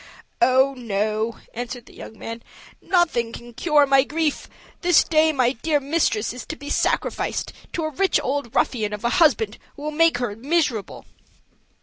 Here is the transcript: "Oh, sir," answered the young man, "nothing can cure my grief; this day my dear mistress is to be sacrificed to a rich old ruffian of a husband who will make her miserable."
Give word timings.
"Oh, 0.41 0.73
sir," 0.75 1.39
answered 1.53 1.85
the 1.85 1.93
young 1.93 2.17
man, 2.17 2.41
"nothing 2.81 3.31
can 3.31 3.53
cure 3.53 3.85
my 3.85 4.03
grief; 4.03 4.49
this 4.81 5.03
day 5.03 5.31
my 5.31 5.51
dear 5.51 5.79
mistress 5.79 6.33
is 6.33 6.43
to 6.47 6.55
be 6.55 6.71
sacrificed 6.71 7.53
to 7.73 7.83
a 7.83 7.91
rich 7.91 8.19
old 8.23 8.55
ruffian 8.55 8.93
of 8.93 9.03
a 9.03 9.09
husband 9.21 9.59
who 9.75 9.83
will 9.83 9.91
make 9.91 10.17
her 10.17 10.35
miserable." 10.35 11.05